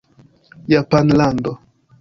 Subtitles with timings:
[0.71, 1.51] Japanlando